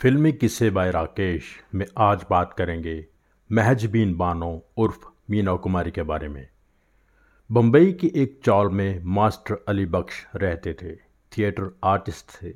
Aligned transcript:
फिल्मी 0.00 0.32
किस्से 0.32 0.70
बाय 0.70 0.90
राकेश 0.90 1.44
में 1.74 1.86
आज 1.98 2.24
बात 2.30 2.52
करेंगे 2.52 3.06
महजबीन 3.52 4.14
बानो 4.14 4.64
उर्फ़ 4.76 5.06
मीना 5.30 5.56
कुमारी 5.56 5.90
के 5.90 6.02
बारे 6.02 6.28
में। 6.28 6.48
बम्बई 7.52 7.92
की 7.92 8.12
एक 8.14 8.40
चौल 8.44 8.70
में 8.70 9.00
मास्टर 9.04 9.64
अली 9.68 9.86
बख्श 9.86 10.26
रहते 10.36 10.74
थे, 10.82 10.96
थिएटर 10.96 11.78
आर्टिस्ट 11.84 12.42
थे। 12.42 12.52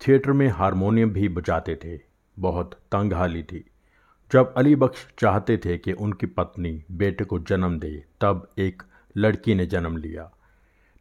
थिएटर 0.00 0.32
में 0.32 0.48
हारमोनियम 0.48 1.10
भी 1.10 1.28
बजाते 1.28 1.78
थे, 1.84 2.00
बहुत 2.38 2.74
तंग 2.74 3.12
हाली 3.12 3.42
थी। 3.42 3.70
जब 4.32 4.54
अली 4.54 4.76
बख्श 4.76 5.08
चाहते 5.18 5.56
थे 5.56 5.78
कि 5.78 5.92
उनकी 5.92 6.26
पत्नी 6.26 6.84
बेटे 6.90 7.24
को 7.24 7.38
जन्म 7.38 7.78
दे, 7.78 8.04
तब 8.20 8.50
एक 8.58 8.82
लड़की 9.16 9.54
ने 9.54 9.66
जन्म 9.66 9.96
लिया। 9.96 10.30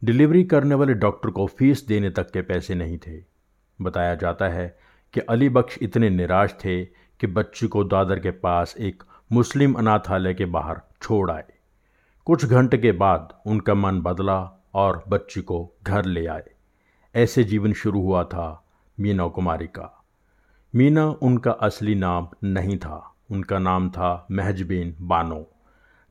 डिलीवरी 0.03 0.43
करने 0.43 0.75
वाले 0.75 0.93
डॉक्टर 0.93 1.29
को 1.29 1.47
फ़ीस 1.47 1.87
देने 1.87 2.09
तक 2.09 2.31
के 2.31 2.41
पैसे 2.41 2.75
नहीं 2.75 2.97
थे। 2.97 3.23
बताया 3.81 4.15
जाता 4.15 4.47
है 4.47 4.86
कि 5.17 5.21
अली 5.21 5.49
बख्श 5.49 5.77
इतने 5.81 6.09
निराश 6.09 6.51
थे 6.51 6.85
कि 6.85 7.27
बच्ची 7.27 7.67
को 7.67 7.83
दादर 7.83 8.19
के 8.19 8.31
पास 8.31 8.75
एक 8.79 9.03
मुस्लिम 9.31 9.73
अनाथालय 9.73 10.33
के 10.33 10.45
बाहर 10.45 10.81
छोड़ 11.01 11.31
आए। 11.31 11.43
कुछ 12.25 12.45
घंटे 12.45 12.77
के 12.77 12.91
बाद 12.91 13.33
उनका 13.45 13.73
मन 13.73 14.01
बदला 14.01 14.65
और 14.73 15.03
बच्ची 15.07 15.41
को 15.41 15.73
घर 15.83 16.05
ले 16.05 16.25
आए। 16.25 16.43
ऐसे 17.15 17.43
जीवन 17.43 17.73
शुरू 17.73 18.01
हुआ 18.01 18.23
था 18.23 18.65
मीना 18.99 19.27
कुमारी 19.27 19.67
का। 19.67 20.03
मीना 20.75 21.07
उनका 21.07 21.51
असली 21.51 21.95
नाम 21.95 22.27
नहीं 22.43 22.77
था। 22.77 23.15
उनका 23.31 23.59
नाम 23.59 23.89
था 23.89 24.27
महजबीन 24.31 24.95
बानो। 25.01 25.47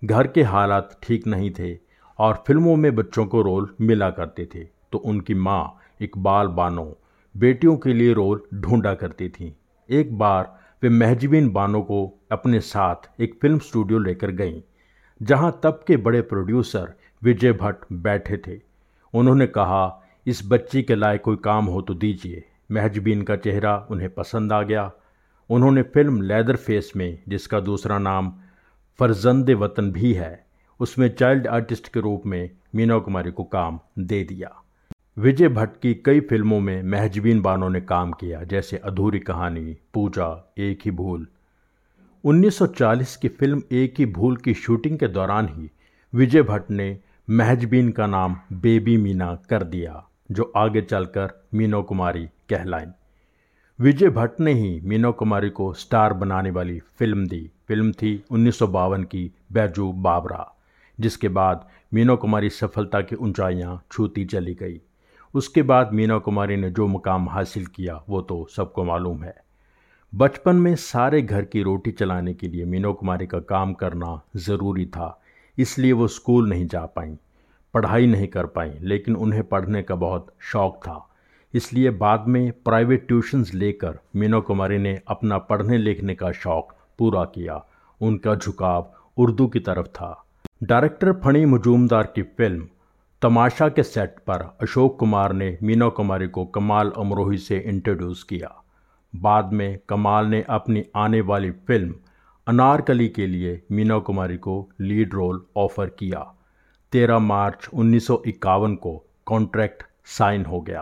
घर 0.05 0.27
के 0.27 0.43
हालात 0.43 0.99
ठीक 1.02 1.27
नहीं 1.27 1.51
थे 1.51 1.79
और 2.19 2.45
फ़िल्मों 2.47 2.77
में 2.77 2.95
बच्चों 2.95 3.27
को 3.27 3.43
रोल 3.43 3.75
मिला 3.80 4.11
करते 4.11 4.49
थे। 4.55 4.65
तो 4.65 4.99
उनकी 4.99 5.35
माँ 5.35 5.77
इकबाल 6.01 6.47
बानो 6.47 6.99
बेटियों 7.37 7.77
के 7.77 7.93
लिए 7.93 8.13
रोल 8.13 8.43
ढूंढा 8.55 8.95
करती 8.95 9.29
थी। 9.29 9.57
एक 9.89 10.17
बार 10.19 10.55
वे 10.83 10.89
महजबीन 10.89 11.51
बानो 11.51 11.81
को 11.83 11.99
अपने 12.33 12.60
साथ 12.60 13.21
एक 13.21 13.38
फ़िल्म 13.43 13.59
स्टूडियो 13.59 13.99
लेकर 13.99 14.30
गईं, 14.30 14.60
जहाँ 15.21 15.60
तब 15.63 15.85
के 15.87 15.97
बड़े 15.97 16.21
प्रोड्यूसर 16.23 16.95
विजय 17.23 17.52
भट्ट 17.52 17.85
बैठे 17.93 18.37
थे। 18.47 18.60
उन्होंने 19.15 19.47
कहा, 19.47 20.02
इस 20.27 20.43
बच्ची 20.47 20.83
के 20.83 20.95
लायक 20.95 21.23
कोई 21.23 21.37
काम 21.37 21.66
हो 21.66 21.80
तो 21.83 21.95
दीजिए। 21.95 22.45
महजबीन 22.73 23.23
का 23.23 23.37
चेहरा 23.37 23.77
उन्हें 23.91 24.10
पसंद 24.10 24.53
आ 24.53 24.63
गया। 24.63 24.91
उन्होंने 25.51 25.82
फ़िल्म 25.82 26.23
लेदर 26.23 26.57
फेस 26.57 26.93
में, 26.97 27.19
जिसका 27.29 27.60
दूसरा 27.60 27.99
नाम 27.99 28.32
फरजंद 28.99 29.51
वतन 29.51 29.91
भी 29.93 30.13
है, 30.13 30.47
उसमें 30.80 31.09
चाइल्ड 31.09 31.47
आर्टिस्ट 31.47 31.88
के 31.88 32.01
रूप 32.01 32.23
में 32.27 32.51
मीना 32.75 32.99
कुमारी 32.99 33.30
को 33.30 33.45
काम 33.45 33.80
दे 33.99 34.23
दिया। 34.25 34.63
विजय 35.19 35.49
भट्ट 35.49 35.77
की 35.83 35.95
कई 35.95 36.21
फ़िल्मों 36.21 36.61
में 36.61 36.83
महजबीन 36.83 37.41
बानो 37.41 37.69
ने 37.69 37.81
काम 37.81 38.13
किया, 38.13 38.43
जैसे 38.43 38.77
अधूरी 38.77 39.19
कहानी, 39.19 39.77
पूजा, 39.95 40.55
एक 40.59 40.79
ही 40.85 40.91
भूल। 40.91 41.27
1940 42.25 43.17
की 43.17 43.29
फ़िल्म 43.29 43.63
एक 43.73 43.95
ही 43.99 44.07
भूल 44.07 44.37
की 44.37 44.55
शूटिंग 44.55 44.99
के 44.99 45.09
दौरान 45.09 45.49
ही 45.49 45.71
विजय 46.13 46.43
भट्ट 46.43 46.71
ने 46.71 46.99
महजबीन 47.31 47.91
का 47.91 48.07
नाम 48.07 48.37
बेबी 48.53 48.97
मीना 48.97 49.35
कर 49.51 49.63
दिया, 49.63 50.05
जो 50.31 50.53
आगे 50.57 50.83
चलकर 50.83 51.47
मीनो 51.55 51.83
कुमारी 51.83 52.27
कहलाई। 52.49 52.87
विजय 53.79 54.09
भट्ट 54.09 54.41
ने 54.41 54.53
ही 54.53 54.81
मीनो 54.81 55.13
कुमारी 55.13 55.51
को 55.51 55.73
स्टार 55.73 56.13
बनाने 56.13 56.51
वाली 56.51 56.79
फ़िल्म 56.99 57.27
दी। 57.27 57.51
फ़िल्म 57.69 57.93
थी 57.93 58.23
उन्नीस 58.31 58.59
सौ 58.59 58.67
बावन 58.67 59.05
की 59.05 59.31
बैजू 59.53 59.93
बाबरा, 59.93 60.55
जिसके 60.99 61.29
बाद 61.29 61.69
मीनो 61.95 62.17
कुमारी 62.17 62.51
सफलता 62.51 63.01
की 63.01 63.17
ऊंचाइयाँ 63.17 63.83
छूती 63.93 64.25
चली 64.25 64.55
गई। 64.55 64.81
उसके 65.37 65.62
बाद 65.62 65.91
मीना 65.92 66.16
कुमारी 66.19 66.56
ने 66.56 66.70
जो 66.70 66.87
मुकाम 66.87 67.28
हासिल 67.28 67.65
किया, 67.66 68.00
वो 68.09 68.20
तो 68.20 68.47
सबको 68.50 68.84
मालूम 68.84 69.22
है। 69.25 69.34
बचपन 70.12 70.56
में 70.56 70.75
सारे 70.76 71.20
घर 71.22 71.44
की 71.44 71.62
रोटी 71.62 71.91
चलाने 71.92 72.34
के 72.34 72.48
लिए 72.48 72.65
मीना 72.65 72.91
कुमारी 72.92 73.26
का 73.26 73.38
काम 73.41 73.72
करना 73.75 74.20
ज़रूरी 74.38 74.87
था, 74.87 75.20
इसलिए 75.59 75.92
वो 75.92 76.06
स्कूल 76.09 76.48
नहीं 76.48 76.66
जा 76.66 76.84
पाई, 76.86 77.16
पढ़ाई 77.75 78.06
नहीं 78.06 78.28
कर 78.28 78.46
पाई, 78.48 78.70
लेकिन 78.82 79.16
उन्हें 79.16 79.42
पढ़ने 79.44 79.82
का 79.82 79.94
बहुत 79.96 80.32
शौक़ 80.42 80.76
था। 80.78 81.02
इसलिए 81.54 81.91
बाद 81.96 82.25
में 82.28 82.52
प्राइवेट 82.64 83.06
ट्यूशन्स 83.08 83.52
लेकर 83.54 83.98
मीना 84.16 84.41
कुमारी 84.41 84.78
ने 84.78 85.00
अपना 85.08 85.38
पढ़ने 85.41 85.78
लिखने 85.78 86.14
का 86.14 86.30
शौक़ 86.34 86.72
पूरा 86.98 87.25
किया। 87.26 87.64
उनका 88.00 88.34
झुकाव 88.34 88.91
उर्दू 89.16 89.46
की 89.46 89.60
तरफ़ 89.60 89.86
था। 89.88 90.10
डायरेक्टर 90.62 91.12
फणी 91.20 91.44
मजूमदार 91.46 92.12
की 92.14 92.22
फ़िल्म 92.22 92.66
तमाशा 93.22 93.69
के 93.69 93.82
सेट 93.82 94.16
पर 94.19 94.59
अशोक 94.62 94.99
कुमार 94.99 95.32
ने 95.32 95.59
मीना 95.62 95.88
कुमारी 95.88 96.28
को 96.28 96.44
कमाल 96.44 96.93
अमरोही 96.99 97.38
से 97.38 97.59
इंट्रोड्यूस 97.59 98.22
किया। 98.22 98.65
बाद 99.16 99.53
में 99.53 99.78
कमाल 99.88 100.27
ने 100.27 100.44
अपनी 100.49 100.84
आने 100.97 101.21
वाली 101.21 101.50
फ़िल्म 101.50 101.94
अनारकली 102.49 103.09
के 103.09 103.26
लिए 103.26 103.62
मीना 103.72 103.99
कुमारी 103.99 104.37
को 104.37 104.71
लीड 104.81 105.15
रोल 105.15 105.47
ऑफ़र 105.56 105.87
किया। 105.87 106.34
13 106.93 107.19
मार्च 107.19 107.69
उन्नीस 107.75 108.06
सौ 108.06 108.22
इक्यावन 108.26 108.75
को 108.75 109.05
कॉन्ट्रैक्ट 109.26 109.82
साइन 110.05 110.44
हो 110.44 110.60
गया। 110.60 110.81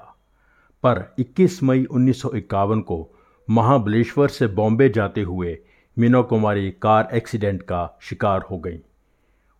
पर 0.82 1.14
21 1.18 1.62
मई 1.62 1.84
उन्नीस 1.84 2.22
सौ 2.22 2.30
इक्यावन 2.34 2.80
को 2.80 3.10
महाबलेश्वर 3.50 4.28
से 4.28 4.46
बॉम्बे 4.46 4.88
जाते 4.88 5.22
हुए 5.22 5.58
मीना 5.98 6.22
कुमारी 6.22 6.70
कार 6.70 7.08
एक्सीडेंट 7.12 7.62
का 7.62 7.98
शिकार 8.02 8.40
हो 8.40 8.58
गई। 8.58 8.78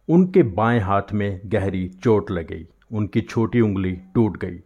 उनके 0.08 0.42
बाएँ 0.42 0.80
हाथ 0.80 1.12
में 1.12 1.40
गहरी 1.44 1.88
चोट 1.88 2.30
लग 2.30 2.46
गई 2.46 2.66
उनकी 2.92 3.20
छोटी 3.20 3.60
उंगली 3.60 3.92
टूट 4.14 4.36
गई। 4.36 4.58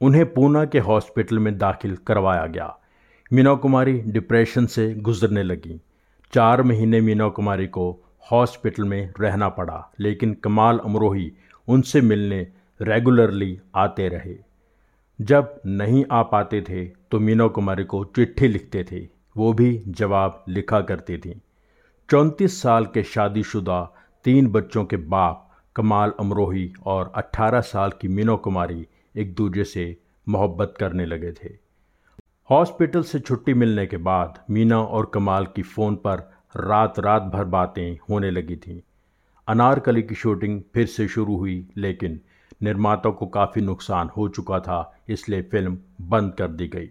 उन्हें 0.00 0.24
पूना 0.34 0.64
के 0.64 0.78
हॉस्पिटल 0.78 1.38
में 1.38 1.56
दाखिल 1.58 1.96
करवाया 1.96 2.46
गया। 2.46 2.76
मीना 3.32 3.54
कुमारी 3.54 3.92
डिप्रेशन 4.00 4.66
से 4.66 4.94
गुजरने 4.94 5.42
लगी। 5.42 5.80
चार 6.32 6.62
महीने 6.62 7.00
मीना 7.00 7.28
कुमारी 7.28 7.66
को 7.66 7.86
हॉस्पिटल 8.30 8.84
में 8.84 9.12
रहना 9.20 9.48
पड़ा, 9.48 9.92
लेकिन 10.00 10.34
कमाल 10.34 10.78
अमरोही 10.78 11.32
उनसे 11.68 12.00
मिलने 12.00 12.46
रेगुलरली 12.80 13.58
आते 13.76 14.08
रहे। 14.08 14.36
जब 15.20 15.60
नहीं 15.66 16.04
आ 16.10 16.22
पाते 16.22 16.60
थे 16.62 16.84
तो 16.84 17.20
मीना 17.20 17.46
कुमारी 17.46 17.84
को 17.84 18.04
चिट्ठी 18.04 18.48
लिखते 18.48 18.84
थे। 18.84 19.08
वो 19.36 19.52
भी 19.52 19.82
जवाब 19.88 20.44
लिखा 20.48 20.80
करती 20.80 21.18
थी। 21.18 21.40
चौंतीस 22.10 22.62
साल 22.62 22.86
के 22.86 23.02
शादीशुदा, 23.02 23.94
तीन 24.24 24.46
बच्चों 24.46 24.84
के 24.84 24.96
बाप, 24.96 25.50
कमाल 25.76 26.12
अमरोही 26.20 26.72
और 26.86 27.12
18 27.16 27.60
साल 27.60 27.90
की 28.00 28.08
मीनो 28.08 28.36
कुमारी 28.36 28.86
एक 29.16 29.34
दूसरे 29.34 29.64
से 29.64 29.96
मोहब्बत 30.28 30.74
करने 30.80 31.06
लगे 31.06 31.32
थे। 31.32 31.48
हॉस्पिटल 32.50 33.02
से 33.02 33.20
छुट्टी 33.20 33.54
मिलने 33.54 33.86
के 33.86 33.96
बाद 33.96 34.44
मीना 34.50 34.80
और 34.80 35.10
कमाल 35.14 35.46
की 35.46 35.62
फ़ोन 35.62 35.96
पर 35.96 36.18
रात 36.56 36.98
रात 36.98 37.22
भर 37.22 37.44
बातें 37.44 37.98
होने 38.10 38.30
लगी 38.30 38.56
थीं। 38.56 38.80
अनारकली 39.48 40.02
की 40.02 40.14
शूटिंग 40.14 40.62
फिर 40.74 40.86
से 40.86 41.08
शुरू 41.08 41.36
हुई, 41.36 41.68
लेकिन 41.76 42.20
निर्माता 42.62 43.10
को 43.10 43.26
काफ़ी 43.26 43.62
नुकसान 43.62 44.10
हो 44.16 44.28
चुका 44.28 44.60
था, 44.60 45.02
इसलिए 45.08 45.42
फ़िल्म 45.42 45.78
बंद 46.00 46.34
कर 46.34 46.48
दी 46.48 46.68
गई। 46.68 46.90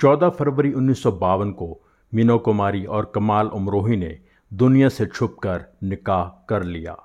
14 0.00 0.28
फरवरी 0.28 0.72
उन्नीस 0.72 1.02
सौ 1.02 1.12
बावन 1.12 1.52
को 1.52 1.80
मीनो 2.14 2.38
कुमारी 2.38 2.84
और 2.84 3.12
कमाल 3.14 3.48
अमरोही 3.48 3.96
ने 3.96 4.23
दुनिया 4.54 4.88
से 4.88 5.04
छुपकर 5.06 5.64
निकाह 5.82 6.24
कर 6.48 6.62
लिया। 6.62 6.96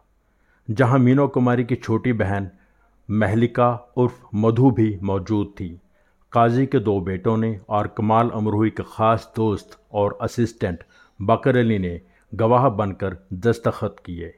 जहाँ 0.67 0.97
मीनो 0.99 1.27
कुमारी 1.27 1.63
की 1.63 1.75
छोटी 1.75 2.13
बहन 2.13 2.49
महलिका 3.09 3.69
उर्फ़ 3.97 4.35
मधु 4.35 4.71
भी 4.71 4.99
मौजूद 5.03 5.53
थी। 5.59 5.69
काजी 6.33 6.65
के 6.65 6.79
दो 6.79 6.99
बेटों 7.01 7.35
ने 7.37 7.59
और 7.69 7.87
कमाल 7.97 8.29
अमरूही 8.29 8.69
के 8.69 8.83
ख़ास 8.83 9.31
दोस्त 9.35 9.77
और 9.93 10.17
असिस्टेंट 10.21 10.83
बकर 11.19 11.57
अली 11.57 11.79
ने 11.79 11.99
गवाह 12.33 12.69
बनकर 12.69 13.17
दस्तखत 13.33 13.95
किए। 14.05 14.33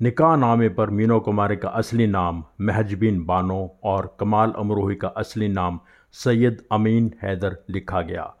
निकाह 0.00 0.36
नामे 0.36 0.68
पर 0.68 0.90
मीनो 0.90 1.20
कुमारी 1.20 1.56
का 1.56 1.68
असली 1.68 2.06
नाम 2.06 2.44
महजबीन 2.60 3.24
बानो 3.24 3.76
और 3.84 4.16
कमाल 4.20 4.52
अमरूही 4.58 4.96
का 4.96 5.08
असली 5.08 5.48
नाम 5.48 5.80
सैयद 6.14 6.64
अमीन 6.72 7.12
हैदर 7.22 7.56
लिखा 7.70 8.00
गया। 8.02 8.34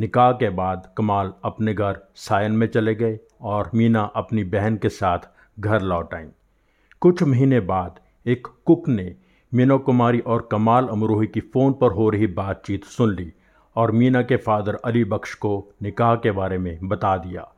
निकाह 0.00 0.32
के 0.32 0.50
बाद 0.50 0.94
कमाल 0.96 1.32
अपने 1.44 1.74
घर 1.74 2.00
सायन 2.14 2.52
में 2.52 2.66
चले 2.66 2.94
गए 2.94 3.18
और 3.40 3.70
मीना 3.74 4.02
अपनी 4.02 4.44
बहन 4.44 4.76
के 4.76 4.88
साथ 4.88 5.18
घर 5.60 5.82
लौट 5.82 6.14
आईं। 6.14 6.28
कुछ 7.00 7.22
महीने 7.22 7.60
बाद 7.60 8.00
एक 8.26 8.48
कुक 8.64 8.88
ने 8.88 9.16
मीना 9.54 9.76
कुमारी 9.76 10.18
और 10.18 10.48
कमाल 10.52 10.88
अमरोही 10.88 11.26
की 11.26 11.40
फ़ोन 11.40 11.72
पर 11.72 11.92
हो 11.92 12.10
रही 12.10 12.26
बातचीत 12.26 12.84
सुन 12.84 13.14
ली 13.14 13.32
और 13.76 13.90
मीना 13.90 14.22
के 14.22 14.36
फादर 14.36 14.74
अली 14.74 15.04
बख्श 15.04 15.34
को 15.34 15.72
निकाह 15.82 16.16
के 16.16 16.30
बारे 16.30 16.58
में 16.58 16.88
बता 16.88 17.16
दिया। 17.16 17.52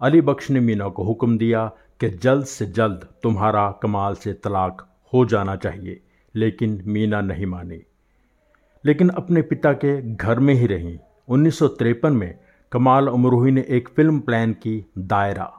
अली 0.00 0.20
बख्श 0.20 0.50
ने 0.50 0.60
मीना 0.60 0.88
को 0.88 1.04
हुक्म 1.04 1.38
दिया 1.38 1.72
कि 2.00 2.08
जल्द 2.08 2.44
से 2.44 2.66
जल्द 2.66 3.08
तुम्हारा 3.22 3.70
कमाल 3.82 4.14
से 4.14 4.32
तलाक 4.32 4.88
हो 5.14 5.26
जाना 5.26 5.56
चाहिए, 5.56 6.00
लेकिन 6.34 6.82
मीना 6.86 7.20
नहीं 7.20 7.46
मानी। 7.46 7.82
लेकिन 8.84 9.08
अपने 9.08 9.42
पिता 9.42 9.72
के 9.72 10.14
घर 10.14 10.38
में 10.38 10.54
ही 10.54 10.66
रहीं। 10.66 10.98
उन्नीस 11.28 11.58
सौ 11.58 11.68
तिरपन 11.68 12.12
में 12.12 12.34
कमाल 12.72 13.06
अमरोही 13.08 13.50
ने 13.50 13.64
एक 13.68 13.88
फ़िल्म 13.88 14.18
प्लान 14.20 14.52
की 14.52 14.84
दायरा 15.00 15.50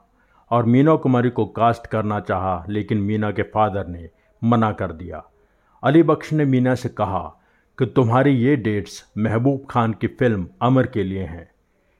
और 0.52 0.66
मीना 0.66 0.96
कुमारी 0.96 1.30
को 1.30 1.46
कास्ट 1.48 1.88
करना 1.88 2.20
चाहा, 2.20 2.66
लेकिन 2.70 2.98
मीना 2.98 3.32
के 3.32 3.44
फादर 3.44 3.88
ने 3.88 4.10
मना 4.42 4.72
कर 4.72 4.92
दिया। 4.92 5.24
अली 5.84 6.04
बख्श 6.04 6.32
ने 6.34 6.46
मीना 6.46 6.76
से 6.76 6.90
कहा 6.92 7.22
कि 7.78 7.86
तुम्हारी 7.86 8.32
ये 8.36 8.56
डेट्स 8.58 9.04
महबूब 9.18 9.66
खान 9.70 9.94
की 9.94 10.08
फ़िल्म 10.10 10.48
अमर 10.62 10.88
के 10.88 11.04
लिए 11.04 11.24
हैं। 11.24 11.50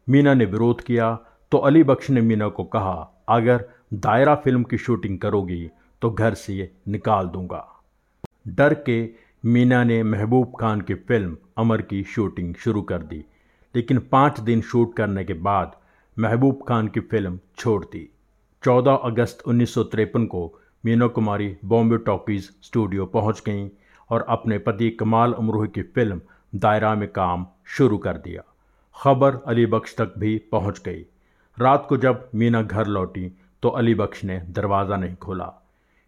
मीना 0.08 0.34
ने 0.34 0.46
विरोध 0.46 0.82
किया 0.82 1.14
तो 1.52 1.58
अली 1.60 1.84
बख्श 1.84 2.10
ने 2.10 2.22
मीना 2.22 2.48
को 2.50 2.64
कहा, 2.66 3.26
अगर 3.30 3.66
दायरा 3.94 4.36
फ़िल्म 4.36 4.64
की 4.64 4.78
शूटिंग 4.78 5.20
करोगी 5.20 5.70
तो 6.02 6.10
घर 6.12 6.34
से 6.34 6.72
निकाल 6.88 7.28
दूँगा। 7.28 7.68
डर 8.48 8.74
के 8.86 9.10
मीना 9.44 9.84
ने 9.84 10.02
महबूब 10.04 10.54
खान 10.60 10.82
की 10.82 10.94
फ़िल्म 10.94 11.38
अमर 11.58 11.82
की 11.82 12.04
शूटिंग 12.06 12.54
शुरू 12.56 12.82
कर 12.82 13.02
दी। 13.04 13.24
लेकिन 13.76 14.00
पाँच 14.12 14.40
दिन 14.40 14.62
शूट 14.62 14.96
करने 14.96 15.24
के 15.26 15.34
बाद 15.46 15.76
महबूब 16.18 16.64
खान 16.68 16.88
की 16.88 17.00
फ़िल्म 17.02 17.40
छोड़ 17.58 17.84
दी। 17.86 18.10
14 18.64 19.00
अगस्त 19.04 19.42
उन्नीस 19.48 19.74
सौ 19.74 19.84
तिरपन 19.86 20.26
को 20.26 20.44
मीना 20.84 21.08
कुमारी 21.08 21.56
बॉम्बे 21.66 21.98
टॉकीज़ 22.06 22.50
स्टूडियो 22.64 23.06
पहुँच 23.06 23.42
गईं 23.46 23.70
और 24.10 24.26
अपने 24.30 24.58
पति 24.60 24.90
कमाल 24.90 25.34
अमरूह 25.34 25.66
की 25.68 25.82
फ़िल्म 25.82 26.22
दायरा 26.54 26.94
में 26.96 27.08
काम 27.12 27.46
शुरू 27.68 27.98
कर 27.98 28.18
दिया। 28.18 28.44
खबर 28.96 29.42
अली 29.48 29.66
बख्श 29.66 29.96
तक 29.98 30.14
भी 30.18 30.38
पहुँच 30.52 30.82
गई। 30.86 31.06
रात 31.58 31.86
को 31.90 31.98
जब 31.98 32.30
मीना 32.36 32.62
घर 32.62 32.88
लौटी 32.88 33.32
तो 33.64 33.70
अली 33.72 33.96
बख्श 33.96 34.24
ने 34.24 34.40
दरवाज़ा 34.50 34.98
नहीं 34.98 35.16
खोला। 35.16 35.52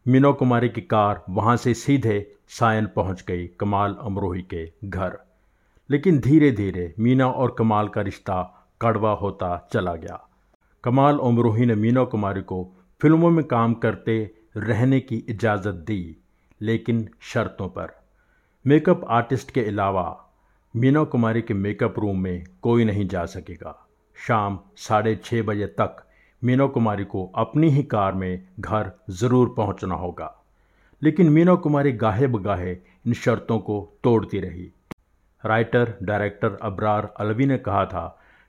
मीना 0.05 0.31
कुमारी 0.31 0.69
की 0.69 0.81
कार 0.83 1.23
वहाँ 1.29 1.55
से 1.57 1.73
सीधे 1.75 2.19
सायन 2.49 2.87
पहुँच 2.95 3.23
गई 3.27 3.47
कमाल 3.59 3.95
अमरोही 4.01 4.41
के 4.53 4.65
घर। 4.85 5.17
लेकिन 5.89 6.19
धीरे 6.19 6.51
धीरे 6.51 6.93
मीना 6.99 7.27
और 7.27 7.55
कमाल 7.59 7.87
का 7.87 8.01
रिश्ता 8.01 8.41
कड़वा 8.81 9.11
होता 9.11 9.67
चला 9.73 9.95
गया। 9.95 10.19
कमाल 10.83 11.19
अमरोही 11.19 11.65
ने 11.65 11.75
मीना 11.75 12.03
कुमारी 12.03 12.41
को 12.41 12.63
फ़िल्मों 13.01 13.29
में 13.31 13.43
काम 13.45 13.73
करते 13.73 14.17
रहने 14.57 14.99
की 14.99 15.15
इजाज़त 15.29 15.75
दी, 15.87 16.17
लेकिन 16.61 17.07
शर्तों 17.21 17.67
पर। 17.69 17.95
मेकअप 18.65 19.05
आर्टिस्ट 19.09 19.51
के 19.51 19.63
अलावा 19.65 20.05
मीना 20.75 21.03
कुमारी 21.03 21.41
के 21.41 21.53
मेकअप 21.53 21.99
रूम 21.99 22.19
में 22.19 22.43
कोई 22.61 22.85
नहीं 22.85 23.07
जा 23.07 23.25
सकेगा। 23.25 23.75
शाम 24.17 24.59
साढ़े 24.77 25.15
छः 25.15 25.43
बजे 25.43 25.65
तक 25.65 26.03
मीना 26.41 26.65
कुमारी 26.67 27.03
को 27.03 27.25
अपनी 27.35 27.69
ही 27.69 27.83
कार 27.83 28.13
में 28.13 28.47
घर 28.59 28.91
ज़रूर 29.09 29.53
पहुँचना 29.57 29.95
होगा। 29.95 30.33
लेकिन 31.01 31.29
मीना 31.29 31.55
कुमारी 31.55 31.91
गाहे 31.91 32.27
बगाहे 32.27 32.71
इन 32.71 33.13
शर्तों 33.13 33.59
को 33.59 33.97
तोड़ती 34.03 34.39
रही। 34.39 34.71
राइटर, 35.43 35.93
डायरेक्टर 36.03 36.57
अबरार 36.61 37.13
अलवी 37.19 37.45
ने 37.45 37.57
कहा 37.57 37.85
था 37.85 38.07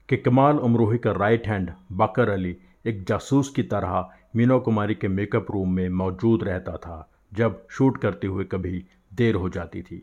कि 0.08 0.17
कमाल 0.17 0.58
अमरोही 0.58 0.99
का 0.99 1.12
राइट 1.12 1.46
हैंड 1.46 1.70
बकर 1.93 2.29
अली 2.29 2.56
एक 2.87 3.02
जासूस 3.05 3.49
की 3.49 3.62
तरह 3.62 4.08
मीना 4.37 4.58
कुमारी 4.58 4.94
के 4.94 5.08
मेकअप 5.08 5.50
रूम 5.50 5.73
में 5.73 5.88
मौजूद 5.88 6.44
रहता 6.44 6.76
था, 6.76 7.08
जब 7.35 7.62
शूट 7.70 8.00
करते 8.00 8.26
हुए 8.26 8.44
कभी 8.44 8.82
देर 9.14 9.35
हो 9.35 9.49
जाती 9.49 9.82
थी। 9.82 10.02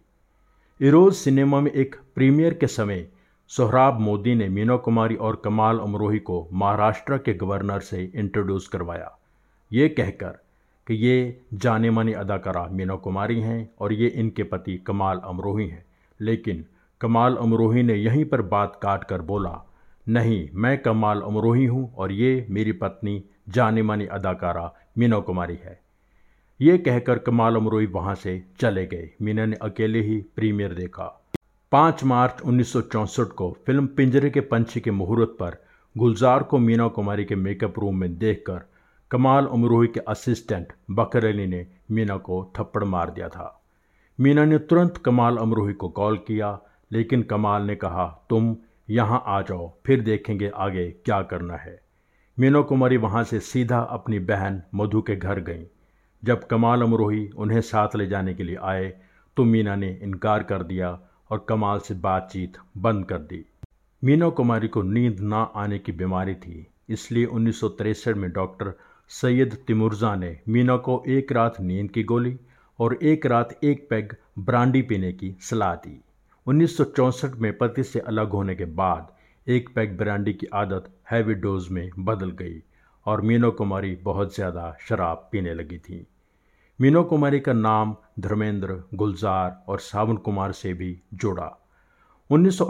इरोज 0.82 1.14
सिनेमा 1.14 1.60
में 1.60 1.72
एक 1.72 1.96
प्रीमियर 2.16 2.54
के 2.54 2.68
समय 2.68 3.08
सोहराब 3.50 4.00
मोदी 4.00 4.36
ने 4.36 4.48
मीना 4.50 4.76
कुमारी 4.78 5.16
और 5.16 5.42
कमाल 5.44 5.80
अमरोही 5.80 6.20
को 6.20 6.48
महाराष्ट्र 6.54 7.18
के 7.18 7.34
गवर्नर 7.34 7.80
से 7.80 8.04
इंट्रोड्यूस 8.16 8.68
करवाया। 8.68 9.12
ये 9.72 9.90
कहकर 9.90 10.40
कि 10.88 10.94
ये 10.96 11.42
जाने 11.54 11.90
माने 11.90 12.14
अदाकारा 12.14 12.68
मीना 12.72 12.96
कुमारी 12.96 13.40
हैं 13.42 13.70
और 13.80 13.94
ये 13.94 14.08
इनके 14.08 14.44
पति 14.44 14.78
कमाल 14.78 15.22
अमरोही 15.24 15.68
हैं, 15.68 15.86
लेकिन 16.20 16.66
कमाल 17.06 17.36
अमरोही 17.36 17.81
ने 17.84 17.94
यहीं 17.94 18.24
पर 18.25 18.42
बात 18.42 18.80
काट 18.84 19.04
कर 19.04 19.22
बोला, 19.22 19.52
नहीं, 20.07 20.50
मैं 20.54 20.78
कमाल 20.78 21.19
अमरोही 21.22 21.66
हूँ 21.66 21.94
और 21.96 22.12
ये 22.12 22.48
मेरी 22.50 22.72
पत्नी 22.72 23.24
जाने 23.50 23.81
मानी 23.81 24.06
अदाकारा 24.06 24.74
मीना 24.98 25.19
कुमारी 25.19 25.57
है। 25.63 25.80
ये 26.60 26.78
कहकर 26.78 27.19
कमाल 27.19 27.56
अमरोही 27.56 27.86
वहाँ 27.86 28.16
से 28.16 28.34
चले 28.60 28.86
गए। 28.86 29.10
मीना 29.22 29.46
ने 29.46 29.56
अकेले 29.62 30.02
ही 30.02 30.18
प्रीमियर 30.36 30.74
देखा। 30.74 31.06
पाँच 31.72 32.04
मार्च 32.04 32.42
उन्नीस 32.46 32.74
सौ 32.74 32.81
चौंसठ 32.81 33.36
को 33.36 33.56
फ़िल्म 33.66 33.88
पिंजरे 33.88 34.30
के 34.30 34.42
पंछी 34.42 34.80
के 34.80 34.92
मुहूर्त 34.92 35.38
पर 35.40 35.63
गुलजार 35.96 36.44
को 36.44 36.58
मीना 36.58 36.88
कुमारी 36.88 37.25
के 37.25 37.36
मेकअप 37.36 37.80
रूम 37.80 37.98
में 37.98 38.18
देखकर 38.18 38.69
कमाल 39.12 39.48
अमरोही 39.48 39.88
के 39.88 40.00
असिस्टेंट 40.00 40.74
बकर 40.92 41.25
अली 41.25 41.48
ने 41.48 41.66
मीना 41.92 42.18
को 42.18 42.46
थप्पड़ 42.60 42.84
मार 42.84 43.10
दिया 43.10 43.30
था। 43.30 43.62
मीना 44.19 44.46
ने 44.46 44.58
तुरंत 44.60 44.98
कमाल 44.98 45.38
अमरोही 45.38 45.74
को 45.74 45.90
कॉल 45.90 46.18
किया। 46.18 46.58
लेकिन 46.92 47.24
कमाल 47.24 47.64
ने 47.64 47.76
कहा, 47.76 48.06
तुम 48.30 48.56
यहाँ 48.90 49.24
आ 49.28 49.42
जाओ, 49.42 49.74
फिर 49.86 50.02
देखेंगे 50.02 50.52
आगे 50.56 50.90
क्या 51.06 51.22
करना 51.24 51.56
है। 51.56 51.80
मीना 52.38 52.62
कुमारी 52.64 52.98
वहाँ 52.98 53.24
से 53.24 53.40
सीधा 53.42 53.80
अपनी 53.80 54.20
बहन 54.22 54.62
मधु 54.76 55.02
के 55.02 55.16
घर 55.16 55.40
गई। 55.42 55.66
जब 56.24 56.46
कमाल 56.48 56.82
अमरोही 56.82 57.28
उन्हें 57.30 57.62
साथ 57.64 57.96
ले 57.96 58.08
जाने 58.08 58.34
के 58.34 58.44
लिए 58.44 58.56
आए 58.64 58.94
तो 59.38 59.44
मीना 59.44 59.76
ने 59.76 59.90
इनकार 60.04 60.44
कर 60.44 60.64
दिया 60.64 60.90
और 61.32 61.46
कमाल 61.50 61.80
से 61.80 61.94
बातचीत 61.96 62.58
बंद 62.78 63.06
कर 63.06 63.18
दी। 63.20 63.44
मीना 64.04 64.30
कुमारी 64.30 64.68
को 64.68 64.82
नींद 64.84 65.20
ना 65.22 65.42
आने 65.56 65.80
की 65.80 65.92
बीमारी 65.92 66.36
थी, 66.36 66.66
इसलिए 66.90 67.26
उन्नीस 67.26 68.08
में 68.08 68.32
डॉक्टर 68.32 68.74
सैयद 69.12 69.58
तिमुरजा 69.68 70.16
ने 70.16 70.38
मीना 70.48 70.76
को 70.78 71.04
एक 71.08 71.32
रात 71.32 71.60
नींद 71.62 71.92
की 71.92 72.04
गोली 72.04 72.38
और 72.80 72.98
एक 73.04 73.26
रात 73.26 73.60
एक 73.64 73.88
पैग 73.90 74.16
ब्रांडी 74.40 74.82
पीने 74.82 75.12
की 75.14 75.36
सलाह 75.42 75.76
दी। 75.76 76.00
उन्नीस 76.47 76.75
सौ 76.77 76.83
चौंसठ 76.83 77.36
में 77.36 77.57
पति 77.57 77.83
से 77.83 78.00
अलग 78.00 78.30
होने 78.30 78.56
के 78.56 78.65
बाद 78.80 79.07
एक 79.47 79.69
पैक 79.75 79.97
ब्रांडी 79.97 80.33
की 80.33 80.47
आदत 80.53 80.89
हैवी 81.12 81.33
डोज 81.36 81.69
में 81.69 81.89
बदल 82.00 82.31
गई 82.31 82.62
और 83.06 83.21
मीना 83.21 83.50
कुमारी 83.51 83.95
बहुत 84.03 84.36
ज़्यादा 84.36 84.75
शराब 84.89 85.30
पीने 85.31 85.53
लगी 85.53 85.77
थी। 85.77 86.06
मीनो 86.80 87.03
कुमारी 87.03 87.39
का 87.39 87.53
नाम 87.53 87.95
धर्मेंद्र, 88.19 88.81
गुलजार 88.94 89.63
और 89.68 89.80
सावन 89.80 90.18
कुमार 90.18 90.51
से 90.51 90.74
भी 90.74 91.01
जुड़ा। 91.13 91.50
उन्नीस 92.30 92.62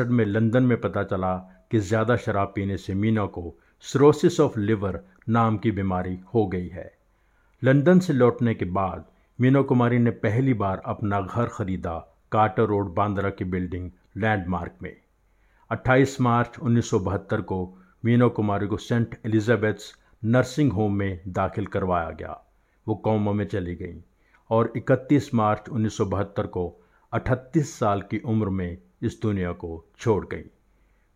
में 0.00 0.24
लंदन 0.24 0.62
में 0.62 0.80
पता 0.80 1.02
चला 1.04 1.34
कि 1.70 1.78
ज़्यादा 1.80 2.16
शराब 2.16 2.52
पीने 2.54 2.76
से 2.76 2.94
मीना 2.94 3.26
को 3.26 3.56
सिरोसिस 3.84 4.40
ऑफ़ 4.40 4.58
लिवर 4.58 5.00
नाम 5.28 5.58
की 5.58 5.70
बीमारी 5.70 6.18
हो 6.34 6.46
गई 6.46 6.68
है। 6.68 6.90
लंदन 7.62 7.98
से 7.98 8.12
लौटने 8.12 8.54
के 8.54 8.64
बाद 8.64 9.04
मीना 9.38 9.62
कुमारी 9.62 9.98
ने 9.98 10.10
पहली 10.10 10.54
बार 10.54 10.82
अपना 10.86 11.20
घर 11.20 11.46
खरीदा 11.48 12.02
कार्टर 12.34 12.62
रोड 12.62 12.94
बांद्रा 12.94 13.30
की 13.30 13.44
बिल्डिंग 13.44 13.90
लैंडमार्क 14.16 14.72
में। 14.82 14.96
28 15.70 16.20
मार्च 16.20 16.58
उन्नीस 16.58 16.90
सौ 16.90 16.98
बहत्तर 16.98 17.40
को 17.40 17.78
मीना 18.04 18.28
कुमारी 18.28 18.66
को 18.66 18.76
सेंट 18.76 19.18
एलिजाबेथ्स 19.26 19.98
नर्सिंग 20.24 20.72
होम 20.72 20.94
में 20.94 21.20
दाखिल 21.28 21.66
करवाया 21.66 22.10
गया। 22.10 22.44
वो 22.88 22.94
कौमों 22.94 23.34
में 23.34 23.44
चली 23.44 23.74
गई 23.74 24.04
और 24.50 24.72
31 24.76 25.34
मार्च 25.34 25.68
उन्नीस 25.68 25.96
सौ 25.96 26.04
बहत्तर 26.04 26.46
को 26.46 26.82
38 27.12 27.78
साल 27.78 28.02
की 28.02 28.18
उम्र 28.18 28.48
में 28.48 28.78
इस 29.02 29.22
दुनिया 29.22 29.52
को 29.52 29.84
छोड़ 29.98 30.26
गई। 30.26 30.44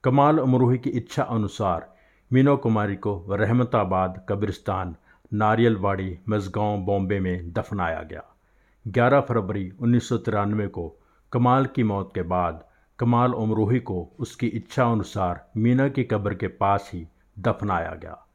कमाल 0.04 0.38
अमरूही 0.38 0.78
की 0.78 0.90
इच्छा 0.90 1.22
अनुसार 1.22 1.94
मीनो 2.32 2.56
कुमारी 2.56 2.96
को 2.96 3.26
रहमताबाद 3.30 4.26
कब्रिस्तान 4.28 4.96
नारियलवाड़ी 5.32 6.18
मजगांव 6.28 6.78
बॉम्बे 6.78 7.20
में 7.20 7.52
दफनाया 7.52 8.02
गया। 8.02 8.24
11 8.86 9.20
फरवरी 9.20 9.72
उन्नीस 9.80 10.08
सौ 10.08 10.16
तिरानवे 10.16 10.66
को 10.66 11.00
कमाल 11.32 11.66
की 11.66 11.82
मौत 11.82 12.10
के 12.14 12.22
बाद, 12.22 12.64
कमाल 12.98 13.34
उमरोही 13.34 13.80
को 13.80 14.16
उसकी 14.18 14.46
इच्छा 14.46 14.92
अनुसार 14.92 15.50
मीना 15.56 15.88
की 15.88 16.04
कब्र 16.04 16.34
के 16.34 16.48
पास 16.48 16.90
ही 16.94 17.08
दफनाया 17.38 17.94
गया। 17.94 18.26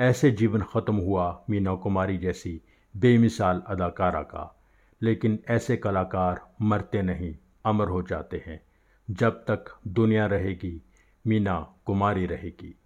ऐसे 0.00 0.30
जीवन 0.30 0.60
ख़त्म 0.60 0.96
हुआ 0.96 1.44
मीना 1.50 1.74
कुमारी 1.74 2.18
जैसी 2.18 2.60
बेमिसाल 2.96 3.62
अदाकारा 3.66 4.22
का। 4.22 4.60
लेकिन 5.02 5.38
ऐसे 5.48 5.76
कलाकार 5.76 6.54
मरते 6.62 7.02
नहीं, 7.02 7.36
अमर 7.64 7.88
हो 7.88 8.02
जाते 8.02 8.42
हैं। 8.46 8.60
जब 9.10 9.30
तक 9.30 9.64
दुनिया 9.88 10.26
रहेगी, 10.26 10.82
मीना 11.26 11.74
कुमारी 11.86 12.26
रहेगी। 12.26 12.78